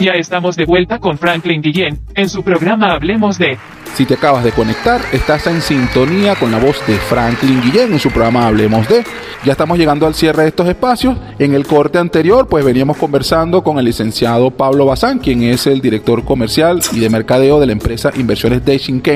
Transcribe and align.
Ya 0.00 0.12
estamos 0.12 0.54
de 0.54 0.64
vuelta 0.64 1.00
con 1.00 1.18
Franklin 1.18 1.60
Guillén 1.60 1.98
en 2.14 2.28
su 2.28 2.44
programa 2.44 2.92
Hablemos 2.92 3.36
de. 3.36 3.58
Si 3.94 4.06
te 4.06 4.14
acabas 4.14 4.44
de 4.44 4.52
conectar, 4.52 5.00
estás 5.12 5.46
en 5.48 5.60
sintonía 5.60 6.36
con 6.36 6.52
la 6.52 6.58
voz 6.58 6.76
de 6.86 6.96
Franklin 6.96 7.60
Guillén 7.60 7.92
en 7.92 7.98
su 7.98 8.10
programa 8.10 8.46
Hablemos 8.46 8.88
de. 8.88 9.04
Ya 9.44 9.52
estamos 9.52 9.78
llegando 9.78 10.06
al 10.06 10.14
cierre 10.14 10.42
de 10.42 10.48
estos 10.48 10.68
espacios. 10.68 11.16
En 11.38 11.54
el 11.54 11.66
corte 11.66 11.98
anterior, 11.98 12.48
pues 12.48 12.64
veníamos 12.64 12.96
conversando 12.96 13.62
con 13.62 13.78
el 13.78 13.84
licenciado 13.84 14.50
Pablo 14.50 14.86
Bazán, 14.86 15.20
quien 15.20 15.44
es 15.44 15.66
el 15.66 15.80
director 15.80 16.24
comercial 16.24 16.80
y 16.92 16.98
de 16.98 17.08
mercadeo 17.08 17.60
de 17.60 17.66
la 17.66 17.72
empresa 17.72 18.10
Inversiones 18.16 18.64
Dashing 18.64 19.00
K, 19.00 19.12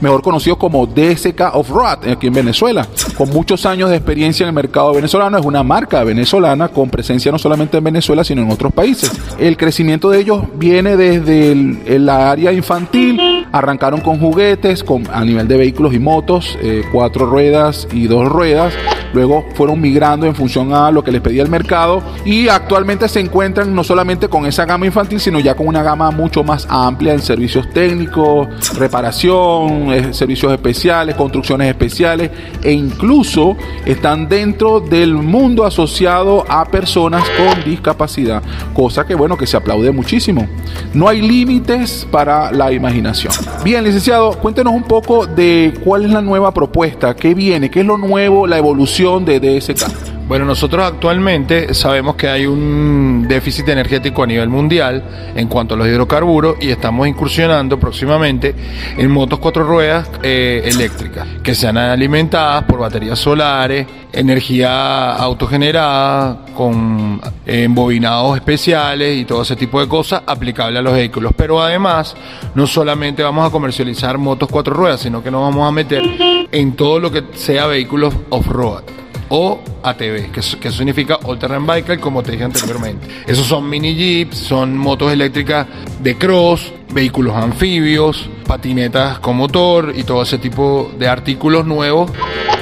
mejor 0.00 0.22
conocido 0.22 0.58
como 0.58 0.86
DSK 0.86 1.54
Off-Road 1.54 2.08
aquí 2.10 2.26
en 2.26 2.34
Venezuela. 2.34 2.86
Con 3.16 3.30
muchos 3.30 3.64
años 3.64 3.90
de 3.90 3.96
experiencia 3.96 4.44
en 4.44 4.48
el 4.48 4.54
mercado 4.54 4.92
venezolano, 4.92 5.38
es 5.38 5.44
una 5.44 5.62
marca 5.62 6.02
venezolana 6.02 6.68
con 6.68 6.90
presencia 6.90 7.30
no 7.30 7.38
solamente 7.38 7.78
en 7.78 7.84
Venezuela, 7.84 8.24
sino 8.24 8.42
en 8.42 8.50
otros 8.50 8.72
países. 8.72 9.12
El 9.38 9.56
crecimiento 9.56 10.10
de 10.10 10.18
ellos 10.18 10.42
viene 10.54 10.96
desde 10.96 11.52
el, 11.52 12.06
la 12.06 12.32
área 12.32 12.52
infantil, 12.52 13.46
arrancaron 13.52 14.00
con 14.00 14.09
juguetes, 14.18 14.82
con, 14.82 15.04
a 15.12 15.24
nivel 15.24 15.46
de 15.48 15.56
vehículos 15.56 15.94
y 15.94 15.98
motos, 15.98 16.58
eh, 16.62 16.82
cuatro 16.90 17.26
ruedas 17.26 17.86
y 17.92 18.06
dos 18.06 18.28
ruedas. 18.28 18.74
Luego 19.12 19.44
fueron 19.54 19.80
migrando 19.80 20.26
en 20.26 20.34
función 20.34 20.72
a 20.72 20.90
lo 20.90 21.02
que 21.02 21.10
les 21.10 21.20
pedía 21.20 21.42
el 21.42 21.48
mercado 21.48 22.02
y 22.24 22.48
actualmente 22.48 23.08
se 23.08 23.20
encuentran 23.20 23.74
no 23.74 23.82
solamente 23.82 24.28
con 24.28 24.46
esa 24.46 24.64
gama 24.64 24.86
infantil, 24.86 25.20
sino 25.20 25.40
ya 25.40 25.54
con 25.54 25.66
una 25.66 25.82
gama 25.82 26.10
mucho 26.10 26.44
más 26.44 26.66
amplia 26.70 27.12
en 27.12 27.20
servicios 27.20 27.68
técnicos, 27.70 28.48
reparación, 28.78 29.92
eh, 29.92 30.14
servicios 30.14 30.52
especiales, 30.52 31.16
construcciones 31.16 31.68
especiales 31.68 32.30
e 32.62 32.72
incluso 32.72 33.56
están 33.84 34.28
dentro 34.28 34.80
del 34.80 35.14
mundo 35.14 35.64
asociado 35.64 36.44
a 36.48 36.64
personas 36.66 37.24
con 37.30 37.64
discapacidad, 37.64 38.42
cosa 38.74 39.06
que 39.06 39.14
bueno, 39.14 39.36
que 39.36 39.46
se 39.46 39.56
aplaude 39.56 39.90
muchísimo. 39.90 40.46
No 40.94 41.08
hay 41.08 41.20
límites 41.20 42.06
para 42.10 42.52
la 42.52 42.72
imaginación. 42.72 43.32
Bien, 43.64 43.82
licenciado, 43.84 43.99
cuéntenos 44.40 44.72
un 44.72 44.84
poco 44.84 45.26
de 45.26 45.74
cuál 45.84 46.04
es 46.04 46.10
la 46.10 46.22
nueva 46.22 46.54
propuesta, 46.54 47.14
qué 47.14 47.34
viene, 47.34 47.70
qué 47.70 47.80
es 47.80 47.86
lo 47.86 47.98
nuevo, 47.98 48.46
la 48.46 48.56
evolución 48.56 49.24
de 49.24 49.40
DSK. 49.40 50.09
Bueno, 50.30 50.44
nosotros 50.44 50.86
actualmente 50.86 51.74
sabemos 51.74 52.14
que 52.14 52.28
hay 52.28 52.46
un 52.46 53.26
déficit 53.26 53.68
energético 53.68 54.22
a 54.22 54.28
nivel 54.28 54.48
mundial 54.48 55.02
en 55.34 55.48
cuanto 55.48 55.74
a 55.74 55.76
los 55.76 55.88
hidrocarburos 55.88 56.54
y 56.60 56.70
estamos 56.70 57.08
incursionando 57.08 57.80
próximamente 57.80 58.54
en 58.96 59.10
motos 59.10 59.40
cuatro 59.40 59.64
ruedas 59.64 60.08
eh, 60.22 60.62
eléctricas 60.66 61.26
que 61.42 61.52
sean 61.52 61.78
alimentadas 61.78 62.62
por 62.62 62.78
baterías 62.78 63.18
solares, 63.18 63.88
energía 64.12 65.14
autogenerada 65.16 66.46
con 66.54 67.20
embobinados 67.44 68.36
especiales 68.36 69.18
y 69.18 69.24
todo 69.24 69.42
ese 69.42 69.56
tipo 69.56 69.80
de 69.80 69.88
cosas 69.88 70.22
aplicable 70.24 70.78
a 70.78 70.82
los 70.82 70.92
vehículos. 70.92 71.32
Pero 71.36 71.60
además, 71.60 72.14
no 72.54 72.68
solamente 72.68 73.24
vamos 73.24 73.48
a 73.48 73.50
comercializar 73.50 74.16
motos 74.16 74.48
cuatro 74.48 74.74
ruedas, 74.74 75.00
sino 75.00 75.24
que 75.24 75.30
nos 75.32 75.40
vamos 75.40 75.68
a 75.68 75.72
meter 75.72 76.04
en 76.52 76.76
todo 76.76 77.00
lo 77.00 77.10
que 77.10 77.24
sea 77.34 77.66
vehículos 77.66 78.14
off-road 78.28 78.99
o 79.30 79.60
ATV, 79.82 80.30
que, 80.32 80.40
que 80.60 80.70
significa 80.70 81.18
All 81.24 81.38
Terrain 81.38 81.64
Vehicle, 81.66 81.98
como 81.98 82.22
te 82.22 82.32
dije 82.32 82.44
anteriormente. 82.44 83.06
Esos 83.26 83.46
son 83.46 83.68
mini 83.68 83.94
jeeps, 83.94 84.36
son 84.36 84.76
motos 84.76 85.12
eléctricas 85.12 85.66
de 86.00 86.18
cross, 86.18 86.72
vehículos 86.92 87.34
anfibios, 87.36 88.28
patinetas 88.46 89.20
con 89.20 89.36
motor 89.36 89.92
y 89.96 90.02
todo 90.02 90.22
ese 90.22 90.38
tipo 90.38 90.90
de 90.98 91.08
artículos 91.08 91.64
nuevos 91.64 92.10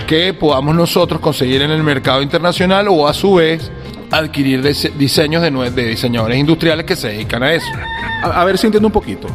que 0.06 0.34
podamos 0.34 0.74
nosotros 0.74 1.20
conseguir 1.20 1.62
en 1.62 1.70
el 1.70 1.82
mercado 1.82 2.22
internacional 2.22 2.86
o 2.88 3.08
a 3.08 3.14
su 3.14 3.34
vez 3.34 3.70
adquirir 4.10 4.62
diseños 4.96 5.42
de, 5.42 5.50
de 5.70 5.84
diseñadores 5.86 6.38
industriales 6.38 6.84
que 6.86 6.96
se 6.96 7.08
dedican 7.08 7.42
a 7.42 7.52
eso. 7.52 7.66
A 8.22 8.44
ver 8.44 8.58
si 8.58 8.66
entiendo 8.66 8.88
un 8.88 8.92
poquito. 8.92 9.28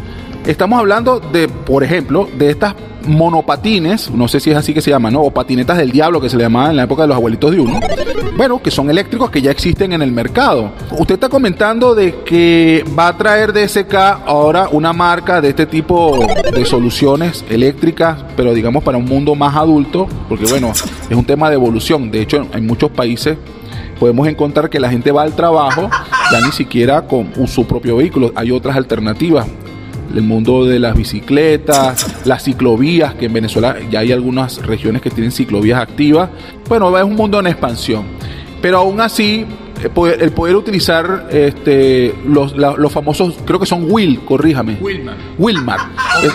Estamos 0.45 0.77
hablando 0.77 1.21
de, 1.21 1.47
por 1.47 1.85
ejemplo, 1.85 2.27
de 2.37 2.49
estas 2.49 2.75
monopatines, 3.07 4.11
no 4.11 4.27
sé 4.27 4.41
si 4.41 4.51
es 4.51 4.57
así 4.57 4.73
que 4.73 4.81
se 4.81 4.89
llaman, 4.89 5.13
¿no? 5.13 5.21
O 5.21 5.31
patinetas 5.31 5.77
del 5.77 5.91
diablo 5.91 6.19
que 6.19 6.29
se 6.29 6.35
le 6.35 6.43
llamaban 6.43 6.71
en 6.71 6.77
la 6.77 6.83
época 6.83 7.03
de 7.03 7.07
los 7.07 7.15
abuelitos 7.15 7.51
de 7.51 7.61
uno. 7.61 7.79
Bueno, 8.35 8.61
que 8.61 8.69
son 8.69 8.89
eléctricos 8.89 9.29
que 9.29 9.41
ya 9.41 9.51
existen 9.51 9.93
en 9.93 10.01
el 10.01 10.11
mercado. 10.11 10.71
Usted 10.97 11.15
está 11.15 11.29
comentando 11.29 11.95
de 11.95 12.15
que 12.25 12.83
va 12.97 13.07
a 13.07 13.17
traer 13.17 13.53
DSK 13.53 13.93
ahora 14.25 14.67
una 14.69 14.91
marca 14.91 15.39
de 15.39 15.49
este 15.49 15.65
tipo 15.65 16.19
de 16.53 16.65
soluciones 16.65 17.45
eléctricas, 17.49 18.23
pero 18.35 18.53
digamos 18.53 18.83
para 18.83 18.97
un 18.97 19.05
mundo 19.05 19.35
más 19.35 19.55
adulto, 19.55 20.09
porque 20.27 20.45
bueno, 20.45 20.71
es 21.09 21.15
un 21.15 21.25
tema 21.25 21.49
de 21.49 21.55
evolución. 21.55 22.11
De 22.11 22.21
hecho, 22.21 22.45
en 22.53 22.67
muchos 22.67 22.91
países 22.91 23.37
podemos 23.97 24.27
encontrar 24.27 24.69
que 24.69 24.81
la 24.81 24.89
gente 24.89 25.09
va 25.13 25.21
al 25.21 25.35
trabajo 25.35 25.89
ya 26.33 26.41
ni 26.41 26.51
siquiera 26.51 27.03
con 27.03 27.47
su 27.47 27.65
propio 27.65 27.97
vehículo. 27.97 28.33
Hay 28.35 28.51
otras 28.51 28.75
alternativas 28.75 29.47
el 30.13 30.21
mundo 30.21 30.65
de 30.65 30.79
las 30.79 30.95
bicicletas, 30.95 32.25
las 32.25 32.43
ciclovías, 32.43 33.15
que 33.15 33.25
en 33.25 33.33
Venezuela 33.33 33.77
ya 33.89 33.99
hay 33.99 34.11
algunas 34.11 34.63
regiones 34.65 35.01
que 35.01 35.09
tienen 35.09 35.31
ciclovías 35.31 35.79
activas. 35.79 36.29
Bueno, 36.67 36.95
es 36.97 37.03
un 37.03 37.15
mundo 37.15 37.39
en 37.39 37.47
expansión. 37.47 38.05
Pero 38.61 38.77
aún 38.77 39.01
así, 39.01 39.45
el 39.83 40.31
poder, 40.31 40.55
utilizar 40.55 41.27
este, 41.31 42.15
los, 42.25 42.55
los, 42.55 42.91
famosos, 42.91 43.35
creo 43.45 43.59
que 43.59 43.65
son 43.65 43.91
Will, 43.91 44.23
corríjame. 44.23 44.77
Wilmar. 44.79 45.17
Wilmar. 45.37 45.79
Es, 46.23 46.33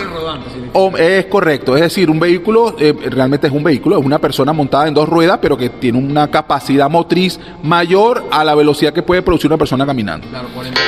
es, 0.99 1.25
correcto, 1.25 1.75
es 1.75 1.81
decir, 1.81 2.09
un 2.09 2.19
vehículo, 2.19 2.75
eh, 2.77 2.93
realmente 3.09 3.47
es 3.47 3.53
un 3.53 3.63
vehículo, 3.63 3.97
es 3.97 4.05
una 4.05 4.19
persona 4.19 4.53
montada 4.53 4.87
en 4.87 4.93
dos 4.93 5.09
ruedas, 5.09 5.39
pero 5.41 5.57
que 5.57 5.69
tiene 5.69 5.97
una 5.97 6.29
capacidad 6.29 6.89
motriz 6.89 7.39
mayor 7.63 8.25
a 8.29 8.43
la 8.43 8.53
velocidad 8.53 8.93
que 8.93 9.01
puede 9.01 9.23
producir 9.23 9.49
una 9.49 9.57
persona 9.57 9.85
caminando. 9.85 10.27
Claro, 10.27 10.49
40 10.53 10.79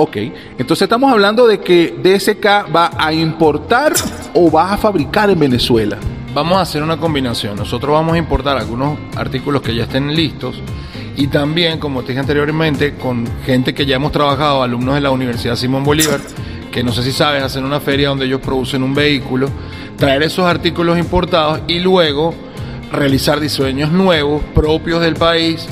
Ok, 0.00 0.16
entonces 0.58 0.82
estamos 0.82 1.10
hablando 1.10 1.44
de 1.48 1.58
que 1.58 1.92
DSK 2.00 2.72
va 2.72 2.92
a 2.96 3.12
importar 3.12 3.94
o 4.32 4.48
va 4.48 4.72
a 4.72 4.76
fabricar 4.76 5.28
en 5.28 5.40
Venezuela. 5.40 5.98
Vamos 6.32 6.56
a 6.56 6.60
hacer 6.60 6.84
una 6.84 6.98
combinación. 6.98 7.56
Nosotros 7.56 7.94
vamos 7.94 8.14
a 8.14 8.18
importar 8.18 8.56
algunos 8.56 8.96
artículos 9.16 9.60
que 9.60 9.74
ya 9.74 9.82
estén 9.82 10.14
listos 10.14 10.62
y 11.16 11.26
también, 11.26 11.80
como 11.80 12.02
te 12.02 12.12
dije 12.12 12.20
anteriormente, 12.20 12.94
con 12.94 13.26
gente 13.44 13.74
que 13.74 13.86
ya 13.86 13.96
hemos 13.96 14.12
trabajado, 14.12 14.62
alumnos 14.62 14.94
de 14.94 15.00
la 15.00 15.10
Universidad 15.10 15.56
Simón 15.56 15.82
Bolívar, 15.82 16.20
que 16.70 16.84
no 16.84 16.92
sé 16.92 17.02
si 17.02 17.10
sabes, 17.10 17.42
hacen 17.42 17.64
una 17.64 17.80
feria 17.80 18.10
donde 18.10 18.26
ellos 18.26 18.40
producen 18.40 18.84
un 18.84 18.94
vehículo, 18.94 19.50
traer 19.96 20.22
esos 20.22 20.44
artículos 20.46 20.96
importados 20.96 21.62
y 21.66 21.80
luego 21.80 22.36
realizar 22.92 23.40
diseños 23.40 23.90
nuevos, 23.90 24.44
propios 24.54 25.00
del 25.00 25.14
país 25.14 25.66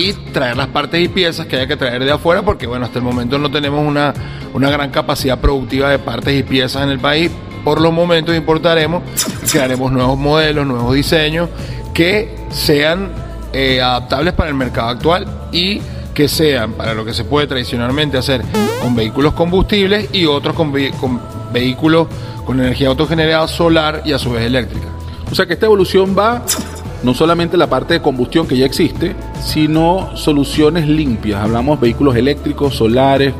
y 0.00 0.12
traer 0.32 0.56
las 0.56 0.68
partes 0.68 1.02
y 1.02 1.08
piezas 1.08 1.46
que 1.46 1.56
haya 1.56 1.66
que 1.66 1.76
traer 1.76 2.04
de 2.04 2.12
afuera, 2.12 2.42
porque 2.42 2.66
bueno, 2.66 2.86
hasta 2.86 2.98
el 2.98 3.04
momento 3.04 3.38
no 3.38 3.50
tenemos 3.50 3.86
una, 3.86 4.14
una 4.54 4.70
gran 4.70 4.90
capacidad 4.90 5.38
productiva 5.38 5.90
de 5.90 5.98
partes 5.98 6.38
y 6.38 6.42
piezas 6.42 6.84
en 6.84 6.90
el 6.90 6.98
país. 6.98 7.30
Por 7.64 7.80
los 7.80 7.92
momentos 7.92 8.34
importaremos, 8.34 9.02
crearemos 9.52 9.92
nuevos 9.92 10.18
modelos, 10.18 10.66
nuevos 10.66 10.94
diseños 10.94 11.50
que 11.92 12.34
sean 12.50 13.10
eh, 13.52 13.82
adaptables 13.82 14.32
para 14.32 14.48
el 14.48 14.54
mercado 14.54 14.88
actual 14.88 15.26
y 15.52 15.82
que 16.14 16.28
sean 16.28 16.72
para 16.72 16.94
lo 16.94 17.04
que 17.04 17.12
se 17.12 17.24
puede 17.24 17.46
tradicionalmente 17.46 18.16
hacer 18.16 18.42
con 18.80 18.94
vehículos 18.96 19.34
combustibles 19.34 20.08
y 20.12 20.24
otros 20.24 20.54
con, 20.54 20.72
con 21.00 21.20
vehículos 21.52 22.08
con 22.46 22.58
energía 22.58 22.88
autogenerada 22.88 23.46
solar 23.48 24.02
y 24.04 24.12
a 24.12 24.18
su 24.18 24.30
vez 24.32 24.44
eléctrica. 24.44 24.86
O 25.30 25.34
sea 25.34 25.46
que 25.46 25.52
esta 25.52 25.66
evolución 25.66 26.16
va 26.18 26.42
no 27.02 27.14
solamente 27.14 27.56
la 27.56 27.68
parte 27.68 27.94
de 27.94 28.02
combustión 28.02 28.46
que 28.46 28.56
ya 28.56 28.66
existe, 28.66 29.14
sino 29.42 30.10
soluciones 30.16 30.86
limpias. 30.86 31.42
Hablamos 31.42 31.80
vehículos 31.80 32.16
eléctricos, 32.16 32.74
solares, 32.74 33.34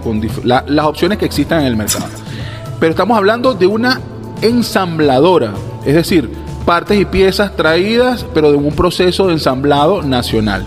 las 0.44 0.86
opciones 0.86 1.18
que 1.18 1.26
existan 1.26 1.60
en 1.60 1.66
el 1.66 1.76
mercado. 1.76 2.06
Pero 2.78 2.90
estamos 2.90 3.16
hablando 3.16 3.54
de 3.54 3.66
una 3.66 4.00
ensambladora, 4.40 5.52
es 5.84 5.94
decir, 5.94 6.30
partes 6.64 6.98
y 6.98 7.04
piezas 7.04 7.54
traídas, 7.56 8.24
pero 8.32 8.50
de 8.50 8.56
un 8.56 8.72
proceso 8.74 9.26
de 9.26 9.34
ensamblado 9.34 10.02
nacional. 10.02 10.64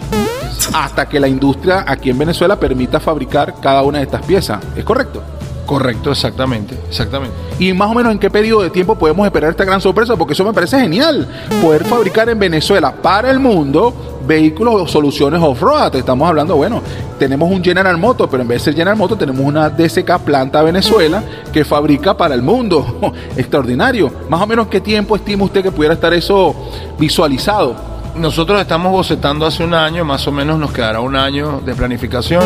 Hasta 0.74 1.10
que 1.10 1.20
la 1.20 1.28
industria 1.28 1.84
aquí 1.88 2.10
en 2.10 2.18
Venezuela 2.18 2.60
permita 2.60 3.00
fabricar 3.00 3.56
cada 3.62 3.82
una 3.82 3.98
de 3.98 4.06
estas 4.06 4.26
piezas. 4.26 4.60
¿Es 4.76 4.84
correcto? 4.84 5.24
Correcto, 5.66 6.12
exactamente, 6.12 6.78
exactamente. 6.90 7.36
¿Y 7.58 7.72
más 7.72 7.90
o 7.90 7.94
menos 7.94 8.12
en 8.12 8.20
qué 8.20 8.30
periodo 8.30 8.64
de 8.64 8.70
tiempo 8.70 8.96
podemos 8.96 9.26
esperar 9.26 9.52
esta 9.52 9.64
gran 9.64 9.80
sorpresa? 9.80 10.18
Porque 10.18 10.34
eso 10.34 10.44
me 10.44 10.52
parece 10.52 10.80
genial. 10.80 11.28
Poder 11.62 11.86
fabricar 11.86 12.28
en 12.28 12.38
Venezuela 12.38 12.94
para 12.94 13.32
el 13.32 13.40
mundo 13.40 13.94
vehículos 14.28 14.76
o 14.76 14.88
soluciones 14.88 15.42
off-road. 15.42 15.96
Estamos 15.96 16.28
hablando, 16.28 16.58
bueno, 16.58 16.82
tenemos 17.18 17.50
un 17.50 17.64
General 17.64 17.98
Motors, 17.98 18.30
pero 18.30 18.44
en 18.44 18.50
vez 18.50 18.60
de 18.60 18.66
ser 18.66 18.74
General 18.74 18.98
Motors 18.98 19.20
tenemos 19.20 19.42
una 19.46 19.70
DSK 19.70 20.20
Planta 20.26 20.62
Venezuela 20.64 21.24
que 21.54 21.64
fabrica 21.64 22.18
para 22.18 22.36
el 22.36 22.42
mundo. 22.42 23.14
Extraordinario. 23.38 24.12
Más 24.30 24.42
o 24.42 24.48
menos 24.48 24.68
qué 24.68 24.82
tiempo 24.82 25.16
estima 25.16 25.46
usted 25.46 25.64
que 25.64 25.72
pudiera 25.72 25.94
estar 25.94 26.14
eso 26.14 26.54
visualizado. 27.00 27.76
Nosotros 28.16 28.60
estamos 28.60 28.92
bocetando 28.92 29.46
hace 29.46 29.64
un 29.64 29.74
año, 29.74 30.04
más 30.04 30.28
o 30.28 30.32
menos 30.32 30.60
nos 30.60 30.74
quedará 30.74 31.00
un 31.00 31.16
año 31.16 31.62
de 31.66 31.74
planificación 31.74 32.44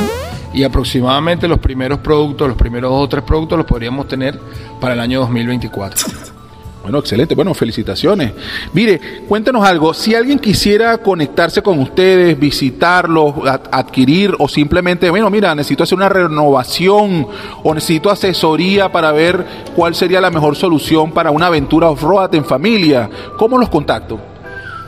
y 0.57 0.63
aproximadamente 0.63 1.48
los 1.48 1.59
primeros 1.59 2.00
productos, 2.00 2.48
los 2.48 2.57
primeros 2.57 2.89
dos 2.92 3.04
o 3.06 3.07
tres 3.09 3.24
productos 3.24 3.57
los 3.59 3.68
podríamos 3.68 4.07
tener 4.07 4.39
para 4.81 4.94
el 4.95 5.00
año 5.00 5.19
2024. 5.21 6.07
Bueno, 6.83 7.00
excelente. 7.00 7.36
Bueno, 7.36 7.54
felicitaciones. 7.54 8.31
Mire, 8.71 9.01
cuéntenos 9.27 9.68
algo. 9.68 9.94
Si 9.94 10.15
alguien 10.15 10.39
quisiera 10.39 10.98
conectarse 11.00 11.62
con 11.62 11.80
ustedes, 11.80 12.39
visitarlos, 12.39 13.33
ad- 13.45 13.59
adquirir 13.74 14.33
o 14.39 14.48
simplemente, 14.48 15.09
bueno, 15.09 15.30
mira, 15.30 15.54
necesito 15.54 15.83
hacer 15.83 15.98
una 15.98 16.07
renovación 16.07 17.27
o 17.62 17.74
necesito 17.74 18.09
asesoría 18.09 18.89
para 18.89 19.12
ver 19.12 19.45
cuál 19.75 19.95
sería 19.95 20.21
la 20.21 20.31
mejor 20.31 20.56
solución 20.56 21.12
para 21.12 21.30
una 21.30 21.48
aventura 21.48 21.89
off-road 21.89 22.33
en 22.36 22.45
familia, 22.45 23.09
¿cómo 23.38 23.57
los 23.57 23.68
contacto? 23.68 24.18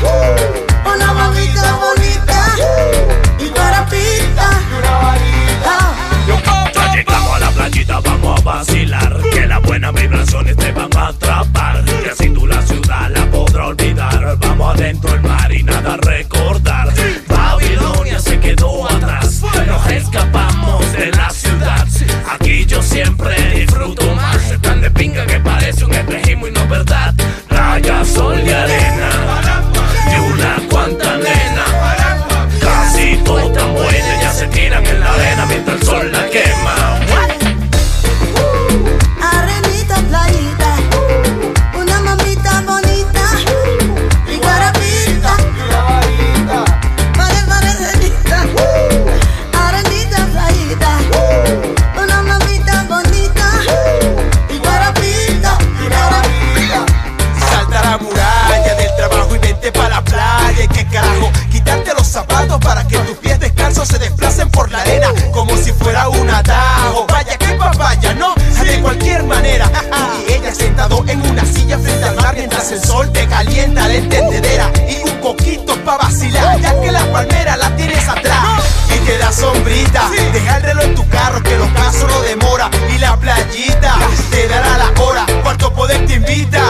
playita 83.48 83.94
te 84.30 84.48
dará 84.48 84.78
la 84.78 85.02
hora. 85.02 85.26
Cuarto 85.42 85.72
poder 85.72 86.04
te 86.06 86.14
invita. 86.14 86.60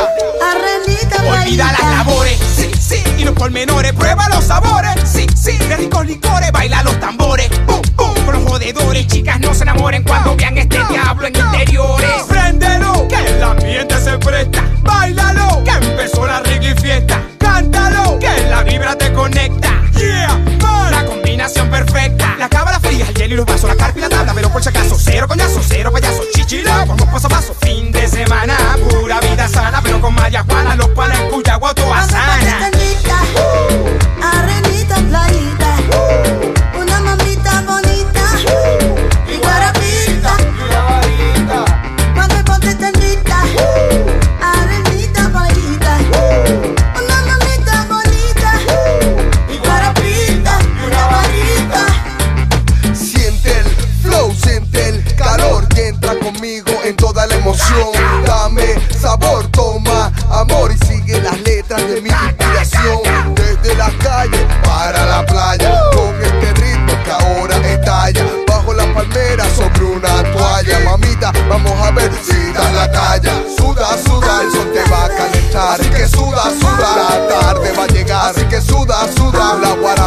Arenita 0.42 1.22
Olvida 1.22 1.72
las 1.72 1.96
labores, 1.96 2.38
sí, 2.38 2.70
sí, 2.78 3.02
y 3.18 3.24
los 3.24 3.34
pormenores, 3.34 3.92
prueba 3.92 4.28
los 4.28 4.44
sabores, 4.44 4.94
sí, 5.04 5.26
sí, 5.36 5.56
de 5.56 5.76
ricos 5.76 6.06
licores, 6.06 6.52
baila 6.52 6.82
los 6.82 6.98
tambores, 7.00 7.48
pum, 7.66 7.82
pum, 7.96 8.14
con 8.24 8.34
los 8.34 8.50
jodedores, 8.50 9.06
chicas 9.06 9.40
no 9.40 9.52
se 9.52 9.64
enamoren 9.64 10.04
cuando 10.04 10.36
vean 10.36 10.56
este 10.56 10.78
diablo 10.88 11.26
en 11.26 11.36
interiores. 11.36 12.10
Préndelo, 12.28 13.06
que 13.08 13.16
el 13.16 13.42
ambiente 13.42 14.00
se 14.00 14.16
presta, 14.18 14.62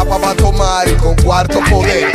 guarapa 0.04 0.18
va 0.18 0.30
a 0.32 0.36
tomar 0.36 0.88
y 0.88 0.94
con 0.94 1.14
cuarto 1.16 1.60
poder 1.70 2.11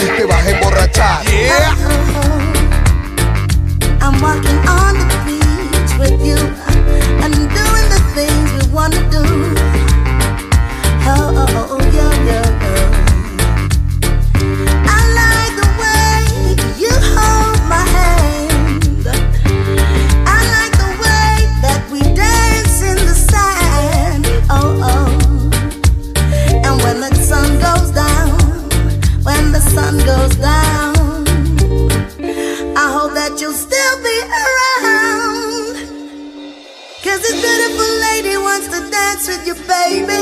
baby. 39.66 40.22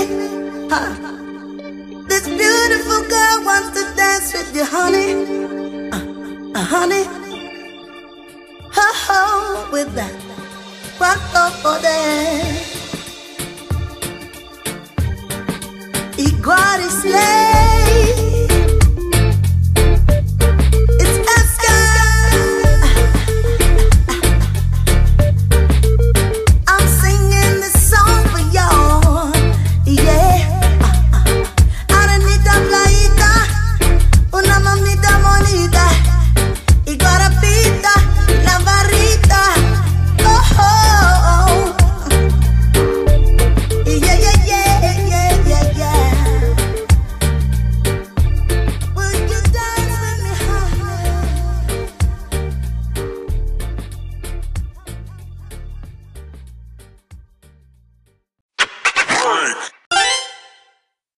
Huh. 0.69 0.93
This 2.07 2.25
beautiful 2.27 3.01
girl 3.09 3.37
wants 3.43 3.69
to 3.77 3.83
dance 3.95 4.33
with 4.33 4.55
you, 4.55 4.65
honey. 4.65 5.11
Uh, 5.91 6.59
uh, 6.59 6.63
honey. 6.63 7.03
Ho 8.75 8.87
ho, 9.05 9.69
with 9.71 9.93
that. 9.95 10.15
Quanto 10.97 11.43
poder. 11.61 12.75
Igual 16.17 16.81
slay. 17.01 17.65
It's 17.65 17.74